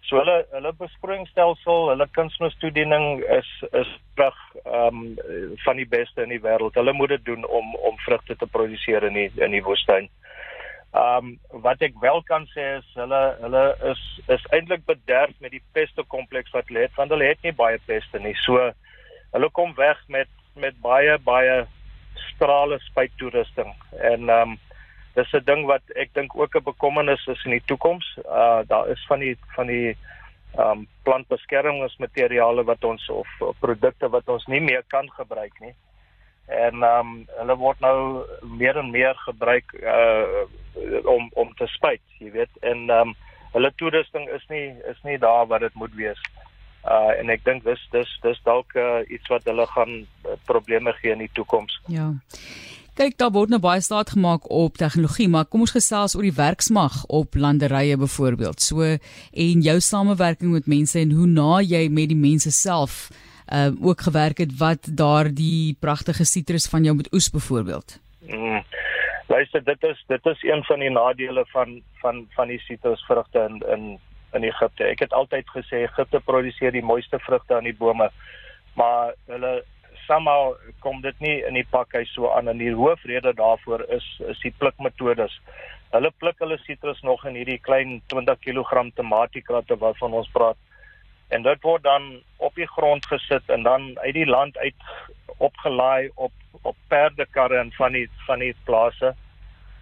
So 0.00 0.16
hulle 0.16 0.46
hulle 0.50 0.72
besproeiingsstelsel, 0.72 1.88
hulle 1.88 2.08
kunsmistoediening 2.12 3.22
is 3.38 3.50
is 3.72 3.90
terug 4.14 4.36
ehm 4.64 4.96
um, 4.96 5.54
van 5.64 5.76
die 5.76 5.88
beste 5.88 6.22
in 6.22 6.28
die 6.32 6.40
wêreld. 6.40 6.74
Hulle 6.74 6.92
moet 6.92 7.08
dit 7.08 7.24
doen 7.24 7.44
om 7.46 7.74
om 7.74 7.98
vrugte 7.98 8.36
te 8.36 8.46
produseer 8.46 9.02
in 9.02 9.12
die 9.12 9.30
in 9.36 9.50
die 9.50 9.62
woestyn. 9.62 10.08
Ehm 10.94 11.32
um, 11.52 11.62
wat 11.66 11.82
ek 11.82 11.98
wel 12.00 12.22
kan 12.22 12.46
sê 12.54 12.64
is 12.78 12.88
hulle 12.94 13.22
hulle 13.40 13.64
is 13.90 14.02
is 14.36 14.46
eintlik 14.56 14.84
bederf 14.88 15.34
met 15.44 15.50
die 15.50 15.62
peste 15.72 16.04
kompleks 16.16 16.50
wat 16.56 16.68
hulle 16.68 16.86
het 16.86 16.96
want 16.96 17.10
hulle 17.10 17.28
het 17.28 17.42
nie 17.42 17.52
baie 17.52 17.80
peste 17.86 18.18
nie. 18.18 18.34
So 18.44 18.70
hulle 19.36 19.50
kom 19.50 19.74
weg 19.76 20.00
met 20.08 20.30
met 20.54 20.80
baie 20.80 21.18
baie 21.18 21.64
strale 22.30 22.78
spuittoerusting 22.88 23.74
en 24.12 24.28
ehm 24.28 24.54
um, 24.54 24.58
dis 25.14 25.32
'n 25.32 25.44
ding 25.44 25.66
wat 25.66 25.82
ek 25.94 26.14
dink 26.14 26.36
ook 26.36 26.56
'n 26.56 26.70
bekommernis 26.72 27.26
is 27.26 27.44
in 27.44 27.50
die 27.50 27.66
toekoms. 27.66 28.18
Uh 28.24 28.60
daar 28.66 28.88
is 28.88 29.04
van 29.06 29.18
die 29.18 29.36
van 29.56 29.66
die 29.66 29.96
um, 30.58 30.86
plantbeskermingsmateriale 31.02 32.64
wat 32.64 32.84
ons 32.84 33.08
of, 33.08 33.28
of 33.40 33.58
produkte 33.58 34.08
wat 34.08 34.28
ons 34.28 34.46
nie 34.46 34.60
meer 34.60 34.84
kan 34.92 35.10
gebruik 35.16 35.54
nie. 35.60 35.74
En 36.52 36.82
um, 36.84 37.12
hulle 37.38 37.56
word 37.56 37.80
nou 37.80 37.96
meer 38.58 38.76
en 38.76 38.90
meer 38.92 39.16
gebruik 39.24 39.76
uh 39.80 40.44
om 41.06 41.28
om 41.38 41.52
te 41.54 41.66
spuit, 41.70 42.02
jy 42.18 42.32
weet. 42.34 42.50
En 42.66 42.88
um, 42.90 43.12
hulle 43.54 43.70
toerusting 43.78 44.26
is 44.34 44.42
nie 44.50 44.66
is 44.90 44.98
nie 45.06 45.18
daar 45.18 45.46
wat 45.46 45.62
dit 45.62 45.74
moet 45.78 45.94
wees 45.94 46.20
uh 46.84 47.12
en 47.18 47.30
ek 47.32 47.44
dink 47.46 47.64
dis 47.64 47.80
dis 47.92 48.10
dis 48.24 48.40
dalk 48.44 48.74
uh, 48.76 49.00
iets 49.08 49.30
wat 49.32 49.46
hulle 49.48 49.64
gaan 49.72 49.94
uh, 50.02 50.36
probleme 50.48 50.92
gee 51.00 51.14
in 51.14 51.22
die 51.24 51.32
toekoms. 51.32 51.78
Ja. 51.88 52.10
Kyk, 52.94 53.16
daar 53.18 53.32
word 53.34 53.50
nou 53.50 53.58
baie 53.58 53.80
staat 53.82 54.12
gemaak 54.14 54.44
op 54.54 54.76
tegnologie, 54.78 55.24
maar 55.26 55.48
kom 55.50 55.64
ons 55.64 55.72
gesels 55.74 56.12
oor 56.14 56.22
die 56.22 56.36
werksmag 56.36 57.00
op 57.10 57.34
landerye 57.34 57.96
byvoorbeeld. 57.98 58.62
So 58.62 58.86
en 58.86 59.64
jou 59.66 59.74
samewerking 59.82 60.52
met 60.54 60.68
mense 60.70 61.00
en 61.00 61.10
hoe 61.18 61.26
na 61.26 61.58
jy 61.58 61.88
met 61.90 62.12
die 62.12 62.20
mense 62.20 62.52
self 62.54 63.08
uh 63.50 63.74
ook 63.82 64.06
gewerk 64.06 64.38
het 64.38 64.54
wat 64.60 64.86
daardie 64.86 65.74
pragtige 65.80 66.24
sitrus 66.24 66.68
van 66.70 66.86
jou 66.86 66.94
met 66.96 67.10
oes 67.12 67.28
byvoorbeeld. 67.34 67.98
Mm. 68.30 68.62
Luister, 69.26 69.64
dit 69.64 69.82
is 69.90 70.04
dit 70.06 70.26
is 70.26 70.46
een 70.46 70.64
van 70.64 70.78
die 70.78 70.90
nadele 70.90 71.44
van 71.50 71.80
van 72.00 72.26
van 72.38 72.48
die 72.48 72.62
sitrusvrugte 72.62 73.42
in 73.50 73.62
in 73.74 73.84
in 74.38 74.46
Egipte. 74.46 74.84
Ek 74.84 75.02
het 75.02 75.12
altyd 75.12 75.50
gesê 75.50 75.82
Egipte 75.82 76.20
produseer 76.20 76.72
die 76.72 76.86
mooiste 76.94 77.18
vrugte 77.18 77.58
aan 77.58 77.66
die 77.66 77.76
bome, 77.76 78.10
maar 78.78 79.14
hulle 79.26 79.64
somehow 80.06 80.54
kom 80.80 81.00
dit 81.00 81.18
nie 81.20 81.36
in 81.48 81.54
die 81.58 81.66
pakhuis 81.70 82.12
so 82.14 82.30
aan 82.32 82.48
en 82.48 82.58
die 82.58 82.74
hoofrede 82.74 83.34
daarvoor 83.34 83.84
is 83.96 84.06
is 84.32 84.40
die 84.44 84.54
plukmetodes. 84.58 85.40
Hulle 85.94 86.10
pluk 86.18 86.38
hulle 86.42 86.58
sitrus 86.58 87.00
nog 87.06 87.24
in 87.24 87.36
hierdie 87.38 87.60
klein 87.62 88.00
20 88.12 88.38
kg 88.46 88.84
tomatiekratte 88.94 89.78
waarvan 89.78 90.12
ons 90.20 90.30
praat. 90.32 90.56
En 91.28 91.42
dit 91.42 91.62
word 91.62 91.82
dan 91.82 92.08
op 92.36 92.54
die 92.54 92.68
grond 92.76 93.06
gesit 93.06 93.50
en 93.50 93.62
dan 93.62 93.92
uit 93.98 94.14
die 94.14 94.26
land 94.26 94.58
uit 94.58 94.74
opgelaai 95.38 96.10
op 96.14 96.32
op 96.62 96.76
perdekarre 96.88 97.58
en 97.58 97.72
van 97.72 97.92
die 97.92 98.08
van 98.26 98.38
die 98.38 98.54
plase. 98.64 99.14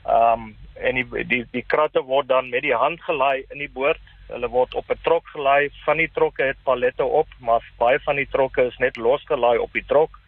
Ehm 0.05 0.33
um, 0.33 0.57
en 0.75 0.95
die 0.95 1.25
die 1.26 1.45
die 1.50 1.64
kratte 1.67 2.02
word 2.02 2.29
dan 2.29 2.49
met 2.49 2.62
die 2.62 2.75
hand 2.75 3.02
gelaai 3.02 3.45
in 3.50 3.59
die 3.59 3.71
boord. 3.71 4.00
Hulle 4.33 4.49
word 4.49 4.75
op 4.75 4.91
'n 4.91 4.99
trok 5.03 5.27
gelaai. 5.35 5.71
Van 5.85 5.97
die 5.97 6.11
trokke 6.12 6.43
het 6.43 6.57
pallette 6.65 7.05
op, 7.05 7.29
maar 7.39 7.62
baie 7.79 7.99
van 8.01 8.17
die 8.17 8.29
trokke 8.31 8.67
is 8.67 8.79
net 8.79 8.97
losgelaai 8.97 9.59
op 9.59 9.73
die 9.73 9.85
trok. 9.87 10.19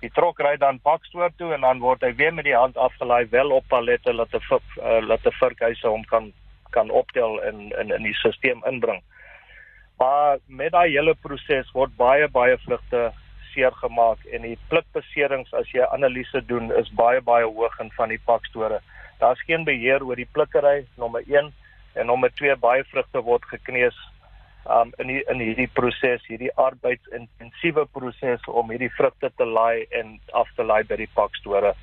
Die 0.00 0.10
trok 0.10 0.40
ry 0.40 0.56
dan 0.56 0.80
pakstoor 0.80 1.30
toe 1.36 1.52
en 1.54 1.60
dan 1.60 1.78
word 1.78 2.02
hy 2.02 2.14
weer 2.14 2.34
met 2.34 2.44
die 2.44 2.56
hand 2.56 2.76
afgelaai 2.76 3.26
wel 3.30 3.50
op 3.50 3.64
pallette 3.68 4.12
laat 4.12 4.34
'n 4.34 4.42
uh, 4.50 5.00
laat 5.06 5.26
'n 5.26 5.38
vurkhuise 5.40 5.88
hom 5.88 6.04
kan 6.04 6.32
kan 6.70 6.90
optel 6.90 7.42
en 7.42 7.70
in 7.80 7.90
in 7.90 8.02
die 8.02 8.14
stelsel 8.14 8.66
inbring. 8.66 9.02
Maar 9.98 10.38
met 10.46 10.72
daai 10.72 10.90
hele 10.90 11.14
proses 11.14 11.70
word 11.72 11.96
baie 11.96 12.28
baie 12.28 12.58
vrugte 12.58 13.12
seer 13.52 13.72
gemaak 13.72 14.24
en 14.32 14.42
die 14.42 14.58
plukbeserings 14.68 15.52
as 15.54 15.70
jy 15.70 15.84
analise 15.94 16.40
doen 16.46 16.72
is 16.72 16.90
baie 16.98 17.20
baie 17.20 17.44
hoog 17.44 17.78
in 17.80 17.92
van 17.96 18.08
die 18.08 18.20
pakstore. 18.24 18.80
Daar's 19.20 19.42
geen 19.46 19.64
beheer 19.64 20.04
oor 20.04 20.16
die 20.16 20.28
plukkery 20.32 20.86
nommer 20.96 21.22
1 21.28 21.52
en 21.94 22.06
nommer 22.06 22.32
2 22.40 22.56
baie 22.62 22.84
vrugte 22.90 23.22
word 23.24 23.44
gekneus 23.50 23.98
um 24.70 24.92
in 24.98 25.10
die, 25.10 25.22
in 25.30 25.40
hierdie 25.42 25.68
proses, 25.74 26.22
hierdie 26.28 26.52
arbeidsintensiewe 26.60 27.86
proses 27.92 28.44
om 28.46 28.70
hierdie 28.70 28.92
vrugte 28.96 29.32
te 29.36 29.46
laai 29.46 29.86
en 29.98 30.14
af 30.38 30.50
te 30.56 30.62
laai 30.62 30.84
by 30.86 31.00
die 31.00 31.10
pakstore. 31.16 31.74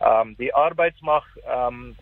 Um 0.00 0.32
die 0.40 0.52
arbeidsmag 0.56 1.26
um 1.44 1.92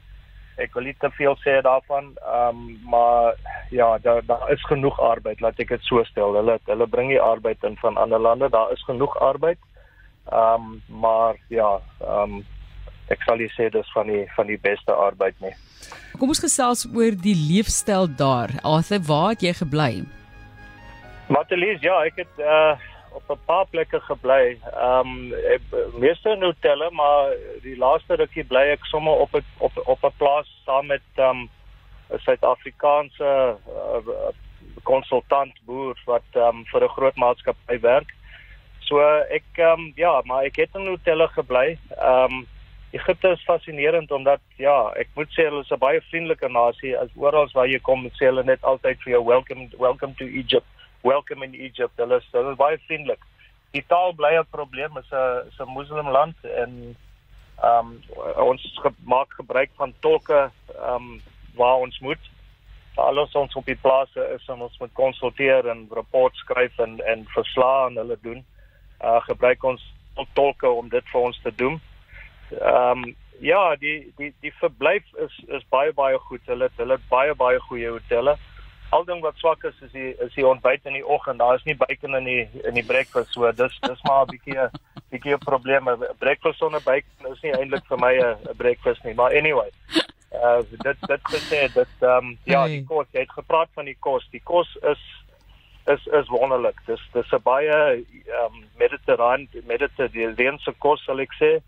ek 0.61 0.77
wil 0.77 0.85
nie 0.85 0.95
te 1.01 1.09
veel 1.17 1.35
sê 1.43 1.57
daarvan 1.65 2.13
um 2.29 2.63
maar 2.87 3.35
ja, 3.75 3.97
daar 4.05 4.23
daar 4.27 4.47
is 4.53 4.63
genoeg 4.71 5.01
arbeid, 5.01 5.41
laat 5.41 5.59
ek 5.59 5.75
dit 5.75 5.91
so 5.91 6.05
stel. 6.07 6.37
Hulle 6.39 6.59
hulle 6.71 6.87
bring 6.87 7.11
die 7.11 7.23
arbeid 7.23 7.65
in 7.67 7.77
van 7.83 7.99
ander 7.99 8.21
lande. 8.21 8.51
Daar 8.53 8.73
is 8.73 8.85
genoeg 8.87 9.17
arbeid. 9.19 9.59
Um 10.31 10.83
maar 10.87 11.41
ja, 11.51 11.81
um 12.07 12.45
ek 13.11 13.27
sal 13.27 13.43
nie 13.43 13.51
sê 13.59 13.73
dis 13.75 13.91
van 13.97 14.07
die 14.07 14.25
van 14.37 14.47
die 14.47 14.61
beste 14.71 14.95
arbeid 14.95 15.35
nie. 15.43 15.55
Kom 16.19 16.29
ons 16.29 16.41
gesels 16.41 16.87
oor 16.95 17.15
die 17.17 17.35
leefstyl 17.35 18.09
daar. 18.17 18.51
Arthur, 18.63 19.01
waar 19.09 19.29
het 19.35 19.43
jy 19.43 19.53
gebly? 19.53 20.05
Matelies, 21.29 21.81
ja, 21.81 22.03
ek 22.05 22.25
het 22.25 22.43
uh 22.43 22.75
op 23.13 23.31
'n 23.31 23.45
paar 23.45 23.67
plekke 23.67 24.01
gebly. 24.01 24.59
Um 24.83 25.35
meeste 25.99 26.31
in 26.31 26.43
hotelle, 26.43 26.91
maar 26.91 27.33
die 27.63 27.77
laaste 27.77 28.15
rukkie 28.15 28.45
bly 28.45 28.65
ek 28.73 28.85
sommer 28.85 29.13
op 29.13 29.35
'n 29.35 29.45
op 29.59 29.73
op 29.85 30.05
'n 30.05 30.17
plaas 30.17 30.49
saam 30.65 30.87
met 30.87 31.07
um 31.17 31.49
'n 32.11 32.19
Suid-Afrikaanse 32.19 33.57
konsultant 34.83 35.55
uh, 35.55 35.65
boer 35.65 35.97
wat 36.07 36.29
um 36.35 36.65
vir 36.73 36.85
'n 36.85 36.95
groot 36.97 37.17
maatskappy 37.17 37.81
werk. 37.81 38.15
So 38.81 38.99
ek 39.31 39.59
um 39.59 39.93
ja, 39.97 40.23
maar 40.25 40.45
ek 40.45 40.57
het 40.57 40.75
in 40.75 40.87
hotelle 40.87 41.29
gebly. 41.29 41.79
Um 42.01 42.47
Egipte 42.93 43.29
is 43.29 43.45
fascinerend 43.45 44.11
omdat 44.13 44.41
ja, 44.61 44.93
ek 45.01 45.09
moet 45.17 45.31
sê 45.33 45.47
hulle 45.49 45.63
is 45.65 45.71
'n 45.73 45.81
baie 45.81 46.01
vriendelike 46.11 46.49
nasie. 46.49 46.93
As 46.99 47.09
oral 47.17 47.49
waar 47.57 47.67
jy 47.67 47.79
kom, 47.81 48.05
sê 48.19 48.29
hulle 48.29 48.45
net 48.45 48.63
altyd 48.63 49.01
vir 49.05 49.13
jou 49.13 49.23
welcome 49.25 49.69
welcome 49.79 50.15
to 50.19 50.27
Egypt. 50.29 50.67
Welcome 51.03 51.45
in 51.45 51.55
Egypt. 51.55 51.97
Hulle 51.97 52.19
is, 52.21 52.29
hulle 52.33 52.53
is 52.53 52.59
baie 52.61 52.79
vriendelik. 52.87 53.23
Die 53.73 53.85
taal 53.89 54.13
bly 54.13 54.37
'n 54.37 54.47
probleem. 54.51 54.99
Is 54.99 55.11
'n 55.11 55.49
is 55.49 55.59
'n 55.61 55.73
moslimland 55.73 56.37
en 56.45 56.97
ehm 57.63 57.87
um, 57.87 58.03
ons 58.37 58.79
ge 58.83 58.91
maak 59.05 59.33
gebruik 59.41 59.71
van 59.77 59.95
tolke 60.01 60.51
ehm 60.77 60.95
um, 60.95 61.23
waar 61.55 61.77
ons 61.77 61.99
moet. 62.01 62.31
Alles 62.97 63.33
ons 63.33 63.55
op 63.55 63.65
die 63.65 63.81
plase 63.81 64.21
is 64.35 64.49
en 64.49 64.61
ons 64.61 64.79
moet 64.79 64.93
konsulteer 64.93 65.69
en 65.69 65.89
rapport 65.91 66.35
skryf 66.37 66.79
en 66.79 67.01
en 67.01 67.25
verslae 67.29 67.85
aan 67.85 67.97
hulle 67.97 68.19
doen. 68.23 68.45
Uh 69.01 69.21
gebruik 69.21 69.65
ons 69.65 69.95
tolke 70.33 70.69
om 70.69 70.89
dit 70.89 71.05
vir 71.13 71.21
ons 71.21 71.41
te 71.43 71.55
doen. 71.55 71.81
Ehm 72.61 73.05
um, 73.05 73.17
ja, 73.43 73.77
die 73.77 74.13
die 74.17 74.33
die 74.41 74.53
verblyf 74.53 75.05
is 75.19 75.39
is 75.49 75.65
baie 75.69 75.93
baie 75.93 76.19
goed. 76.19 76.41
Hulle 76.47 76.71
hulle 76.77 76.99
het 76.99 77.09
baie 77.09 77.35
baie 77.35 77.61
goeie 77.61 77.91
hotelle. 77.91 78.37
Al 78.93 79.05
ding 79.09 79.23
wat 79.25 79.39
swak 79.41 79.65
is 79.65 79.81
is 79.83 79.93
die 79.93 80.13
is 80.27 80.35
die 80.35 80.47
ontbyt 80.47 80.87
in 80.87 80.99
die 80.99 81.07
oggend. 81.07 81.39
Daar 81.39 81.55
is 81.55 81.65
nie 81.65 81.77
bacon 81.77 82.15
in 82.15 82.29
die 82.29 82.49
in 82.63 82.75
die 82.79 82.87
breakfast 82.87 83.33
so. 83.33 83.53
Dis 83.53 83.79
dis 83.81 84.03
maar 84.03 84.27
'n 84.27 84.31
bietjie 84.31 84.69
bietjie 85.11 85.35
'n 85.35 85.39
probleem. 85.39 85.91
Breakfast 86.19 86.59
sonder 86.59 86.83
bacon 86.85 87.33
is 87.33 87.43
nie 87.43 87.55
eintlik 87.57 87.87
vir 87.87 87.99
my 87.99 88.15
'n 88.21 88.57
breakfast 88.57 89.05
nie. 89.05 89.15
Maar 89.15 89.35
anyway. 89.35 89.71
Uh 90.33 90.63
dit 90.71 90.97
dit 91.07 91.21
gesê 91.35 91.73
dit 91.73 91.95
ehm 92.01 92.17
um, 92.17 92.39
ja, 92.45 92.67
die 92.67 92.85
kos, 92.85 93.07
jy 93.13 93.21
het 93.21 93.33
gepraat 93.33 93.69
van 93.75 93.85
die 93.85 93.97
kos. 93.99 94.29
Die 94.31 94.43
kos 94.45 94.77
is 94.83 95.03
is 95.87 96.07
is 96.07 96.29
wonderlik. 96.29 96.79
Dis 96.87 97.03
dis 97.13 97.33
'n 97.33 97.43
baie 97.43 97.69
ehm 97.69 98.55
um, 98.55 98.65
mediterrane 98.79 99.49
mediterrane 99.67 100.59
kos 100.79 101.05
sal 101.05 101.19
ek 101.21 101.35
sê. 101.41 101.61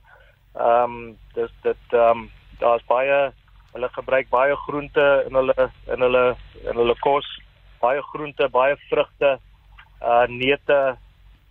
Ehm 0.54 0.84
um, 0.84 1.16
dis 1.34 1.50
dit 1.62 1.76
ehm 1.90 2.10
um, 2.10 2.30
daar's 2.58 2.84
baie 2.86 3.32
hulle 3.74 3.88
gebruik 3.88 4.28
baie 4.30 4.56
groente 4.56 5.24
in 5.28 5.34
hulle 5.34 5.70
in 5.90 6.00
hulle 6.06 6.36
in 6.62 6.76
hulle 6.78 6.94
kos, 7.02 7.26
baie 7.82 8.02
groente, 8.12 8.48
baie 8.48 8.76
vrugte, 8.88 9.32
uh 10.02 10.26
neute, 10.30 10.78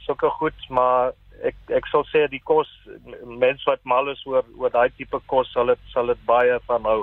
sulke 0.05 0.29
goed, 0.39 0.69
maar 0.69 1.11
ek 1.43 1.75
ek 1.79 1.89
sal 1.91 2.05
sê 2.11 2.23
die 2.31 2.41
kos 2.47 2.69
mense 3.25 3.67
wat 3.67 3.83
mal 3.83 4.07
is 4.13 4.23
oor 4.29 4.47
oor 4.55 4.71
daai 4.71 4.89
tipe 4.95 5.19
kos 5.27 5.51
sal 5.51 5.73
dit 5.73 5.91
sal 5.91 6.07
dit 6.13 6.23
baie 6.29 6.55
van 6.69 6.87
hou. 6.87 7.01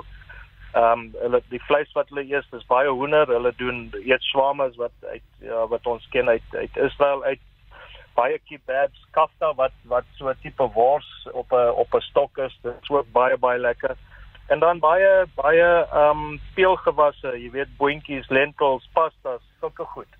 Ehm 0.73 1.05
um, 1.05 1.05
hulle 1.21 1.43
die 1.53 1.61
vleis 1.67 1.93
wat 1.93 2.09
hulle 2.09 2.25
eet 2.25 2.57
is 2.57 2.67
baie 2.73 2.89
hoender, 2.89 3.29
hulle 3.29 3.53
doen 3.61 3.83
eet 4.01 4.25
swame 4.31 4.71
wat 4.81 5.09
uit 5.13 5.45
ja, 5.45 5.67
wat 5.67 5.87
ons 5.93 6.09
ken 6.15 6.33
uit 6.33 6.57
uit 6.57 6.83
Israel 6.89 7.23
uit 7.29 7.45
baie 8.15 8.39
kebabs, 8.49 9.01
kafta 9.15 9.53
wat 9.55 9.73
wat 9.91 10.05
so 10.17 10.29
'n 10.29 10.39
tipe 10.41 10.67
wors 10.73 11.09
op 11.33 11.51
'n 11.51 11.69
op 11.83 11.93
'n 11.93 12.07
stok 12.09 12.37
is. 12.37 12.57
Dit 12.61 12.73
is 12.81 12.89
ook 12.89 13.11
baie 13.11 13.37
baie 13.37 13.59
lekker. 13.59 13.95
En 14.47 14.59
dan 14.59 14.79
baie 14.79 15.25
baie 15.35 15.85
ehm 15.91 16.23
um, 16.23 16.39
peulgewasse, 16.55 17.27
jy 17.39 17.51
weet 17.51 17.77
boontjies, 17.77 18.29
lentils, 18.29 18.89
pastas, 18.93 19.41
sulke 19.59 19.83
goed. 19.83 20.11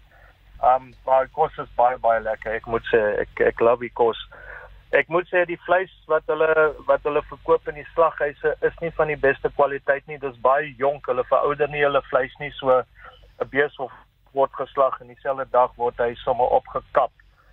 Ehm 0.62 0.76
um, 0.76 0.94
maar 1.06 1.28
kos 1.28 1.58
is 1.58 1.76
baie 1.76 1.98
baie 1.98 2.22
lekker. 2.22 2.54
Ek 2.54 2.66
moet 2.66 2.86
sê 2.94 3.02
ek 3.20 3.40
ek 3.40 3.60
love 3.60 3.80
die 3.80 3.94
kos. 3.94 4.28
Ek 4.92 5.08
moet 5.08 5.28
sê 5.28 5.46
die 5.46 5.62
vleis 5.66 5.92
wat 6.08 6.24
hulle 6.26 6.76
wat 6.88 7.04
hulle 7.04 7.22
verkoop 7.22 7.68
in 7.68 7.76
die 7.76 7.92
slaghuise 7.94 8.56
is 8.62 8.80
nie 8.80 8.92
van 8.92 9.08
die 9.08 9.20
beste 9.20 9.50
kwaliteit 9.56 10.08
nie. 10.08 10.18
Dis 10.18 10.40
baie 10.42 10.74
jonk. 10.78 11.06
Hulle 11.06 11.24
verouder 11.24 11.68
nie 11.68 11.84
hulle 11.84 12.02
vleis 12.02 12.36
nie 12.40 12.52
so 12.52 12.80
'n 13.42 13.50
bees 13.50 13.78
of 13.80 13.92
word 14.32 14.54
geslag 14.54 15.02
en 15.02 15.08
dieselfde 15.08 15.48
dag 15.52 15.76
word 15.76 15.98
hy 15.98 16.14
sommer 16.24 16.48
opgekap 16.48 17.12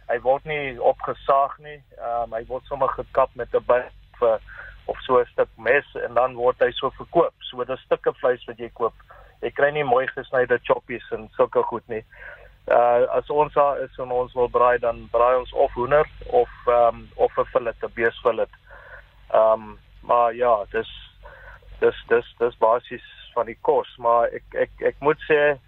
hy 0.08 0.18
word 0.24 0.44
nie 0.44 0.78
opgesaag 0.80 1.58
nie. 1.58 1.78
Ehm 1.98 2.22
um, 2.22 2.36
hy 2.36 2.44
word 2.48 2.64
sommer 2.66 2.88
gekap 2.96 3.30
met 3.34 3.54
'n 3.54 3.64
byt 3.66 4.22
of 4.88 4.96
so 5.04 5.20
'n 5.20 5.26
stuk 5.32 5.48
mes 5.56 5.84
en 6.04 6.14
dan 6.14 6.34
word 6.34 6.58
hy 6.60 6.70
so 6.72 6.90
verkoop. 6.90 7.34
So 7.50 7.64
dis 7.64 7.80
stukke 7.80 8.12
vleis 8.20 8.44
wat 8.46 8.58
jy 8.58 8.70
koop. 8.74 8.94
Jy 9.42 9.50
kry 9.50 9.70
nie 9.70 9.84
mooi 9.84 10.06
gesnyde 10.06 10.58
choppies 10.62 11.04
en 11.12 11.28
sulke 11.36 11.62
goed 11.62 11.88
nie. 11.88 12.04
Uh 12.66 13.04
as 13.16 13.30
ons 13.30 13.52
daar 13.54 13.80
is 13.80 13.98
en 13.98 14.10
ons 14.10 14.32
wil 14.34 14.48
braai 14.48 14.78
dan 14.78 15.08
braai 15.12 15.36
ons 15.38 15.52
of 15.52 15.72
hoender 15.72 16.08
of 16.26 16.50
ehm 16.66 16.88
um, 16.88 17.08
of 17.16 17.38
'n 17.38 17.44
fillet, 17.52 17.82
'n 17.82 17.92
beesfillet. 17.94 18.50
Ehm 19.30 19.52
um, 19.52 19.78
maar 20.00 20.34
ja, 20.34 20.64
dis 20.70 20.90
dis 21.80 22.04
dis 22.08 22.34
dis 22.38 22.58
basies 22.58 23.06
van 23.34 23.46
die 23.46 23.58
kos, 23.60 23.96
maar 23.96 24.28
ek 24.32 24.54
ek 24.54 24.70
ek 24.80 24.96
moet 25.00 25.20
sê 25.30 25.58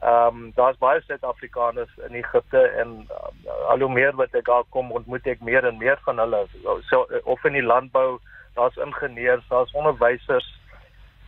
Ehm 0.00 0.26
um, 0.26 0.52
daar's 0.54 0.78
baie 0.78 1.00
Suid-Afrikaners 1.00 1.90
in 2.08 2.14
Egipte 2.14 2.60
en 2.82 3.06
uh, 3.10 3.68
al 3.68 3.80
hoe 3.84 3.92
meer 3.92 4.14
wat 4.16 4.32
ek 4.32 4.46
daar 4.46 4.64
kom, 4.72 4.92
ontmoet 4.96 5.26
ek 5.28 5.42
meer 5.44 5.66
en 5.68 5.76
meer 5.76 5.98
van 6.06 6.18
hulle. 6.18 6.46
So 6.88 7.02
of 7.24 7.44
in 7.44 7.58
die 7.58 7.64
landbou, 7.64 8.16
daar's 8.56 8.78
ingenieurs, 8.80 9.44
daar's 9.50 9.74
onderwysers 9.76 10.46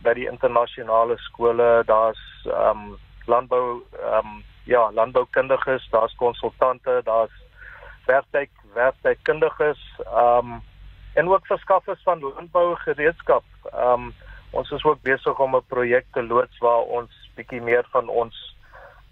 by 0.01 0.15
die 0.17 0.25
internasionale 0.25 1.19
skole, 1.27 1.83
daar's 1.85 2.23
ehm 2.49 2.81
um, 2.87 2.97
landbou 3.29 3.83
ehm 3.99 4.31
um, 4.31 4.41
ja, 4.65 4.87
landboukundiges, 4.91 5.85
daar's 5.91 6.15
konsultante, 6.15 7.01
daar's 7.05 7.35
werktuig 8.09 8.49
werktuigkundiges, 8.73 9.83
ehm 10.07 10.53
um, 10.53 10.61
en 11.13 11.29
ook 11.29 11.45
verskaffers 11.45 12.01
van 12.03 12.25
landbou 12.25 12.73
gereedskap. 12.87 13.45
Ehm 13.69 14.09
um, 14.09 14.13
ons 14.49 14.71
is 14.71 14.83
ook 14.83 15.01
besig 15.01 15.39
om 15.39 15.55
'n 15.55 15.65
projek 15.67 16.05
te 16.11 16.23
loods 16.23 16.57
waar 16.57 16.81
ons 16.97 17.29
bietjie 17.35 17.61
meer 17.61 17.85
van 17.91 18.09
ons 18.09 18.42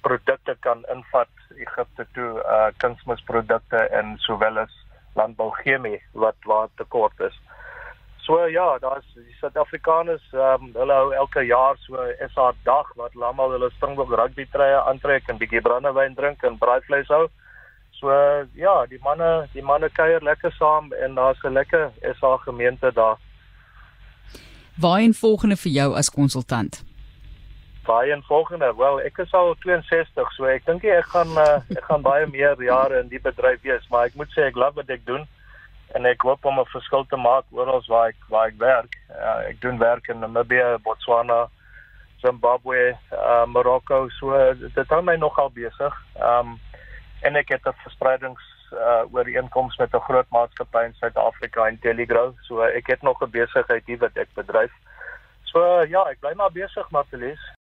produkte 0.02 0.56
kan 0.60 0.86
invat 0.94 1.30
Egipte 1.56 2.06
toe, 2.14 2.32
uh 2.44 2.70
kunsmisprodukte 2.78 3.78
en 4.00 4.18
sowel 4.18 4.58
as 4.58 4.74
landbouchemie 5.16 6.02
wat 6.14 6.36
waar 6.46 6.70
tekort 6.76 7.20
is. 7.20 7.38
So 8.22 8.46
ja, 8.48 8.78
daar's 8.80 9.06
die 9.14 9.36
Suid-Afrikaners, 9.40 10.24
ehm 10.34 10.64
um, 10.64 10.74
hulle 10.74 10.94
hou 10.94 11.14
elke 11.14 11.42
jaar 11.42 11.78
so 11.78 11.98
'n 11.98 12.30
SA 12.34 12.52
dag 12.64 12.94
wat 12.96 13.16
almal 13.16 13.52
hulle 13.52 13.70
Springbok 13.70 14.14
rugby 14.20 14.46
treë 14.46 14.84
aantrek 14.86 15.30
en 15.30 15.38
bietjie 15.38 15.62
brandewyn 15.62 16.16
drink 16.16 16.44
en 16.44 16.58
braaivleis 16.58 17.08
hou. 17.08 17.28
So 17.92 18.10
ja, 18.54 18.86
die 18.86 19.00
manne, 19.04 19.48
die 19.54 19.64
manne 19.64 19.90
kuier 19.90 20.24
lekker 20.24 20.52
saam 20.52 20.94
en 20.94 21.16
daar's 21.16 21.44
'n 21.44 21.54
lekker 21.54 21.92
SA 22.20 22.38
gemeente 22.38 22.92
daar. 22.94 23.18
Waarheen 24.78 25.14
volgende 25.14 25.58
vir 25.58 25.72
jou 25.72 25.96
as 25.96 26.10
konsultant? 26.10 26.84
Waarheen 27.86 28.24
volgende? 28.24 28.76
Wel, 28.78 29.02
ek 29.02 29.18
is 29.18 29.34
al 29.34 29.56
62, 29.60 30.34
so 30.36 30.46
ek 30.46 30.66
dink 30.66 30.84
ek 30.84 31.08
gaan 31.12 31.32
uh, 31.38 31.60
ek 31.76 31.86
gaan 31.90 32.02
baie 32.06 32.28
meer 32.30 32.60
jare 32.64 33.02
in 33.02 33.10
die 33.10 33.22
bedryf 33.22 33.62
wees, 33.62 33.88
maar 33.90 34.06
ek 34.06 34.18
moet 34.20 34.30
sê 34.36 34.48
ek 34.48 34.58
glo 34.58 34.70
wat 34.76 34.90
ek 34.90 35.06
doen 35.06 35.26
en 35.98 36.06
ek 36.06 36.22
hoop 36.22 36.46
om 36.46 36.60
'n 36.60 36.72
verskil 36.72 37.06
te 37.10 37.18
maak 37.18 37.46
oral 37.52 37.84
waar 37.88 38.14
ek 38.14 38.20
waar 38.30 38.48
ek 38.48 38.60
werk. 38.60 38.94
Uh, 39.10 39.50
ek 39.50 39.62
doen 39.62 39.82
werk 39.82 40.08
in 40.08 40.20
Namibië, 40.20 40.78
Botswana, 40.86 41.50
Zimbabwe, 42.22 42.98
uh, 43.12 43.46
Marokko, 43.46 44.08
so 44.20 44.54
dit 44.54 44.94
hou 44.94 45.02
my 45.02 45.16
nogal 45.16 45.50
besig. 45.50 45.98
Um, 46.22 46.60
en 47.22 47.36
ek 47.36 47.50
het 47.50 47.66
'n 47.68 47.82
verspreidings 47.84 48.42
uh, 48.74 49.04
ooreenkoms 49.12 49.78
met 49.78 49.94
'n 49.94 50.06
groot 50.08 50.30
maatskappy 50.30 50.84
in 50.86 50.94
Suid-Afrika 50.94 51.68
en 51.68 51.80
Telegrow. 51.80 52.34
So 52.42 52.62
ek 52.62 52.88
het 52.88 53.02
nog 53.02 53.22
'n 53.22 53.30
besigheid 53.30 53.86
hier 53.86 53.98
wat 53.98 54.18
ek 54.18 54.30
bedryf. 54.34 54.72
So 55.44 55.82
ja, 55.82 56.04
ek 56.10 56.20
bly 56.20 56.34
maar 56.36 56.52
besig, 56.52 56.90
Martelies. 56.90 57.42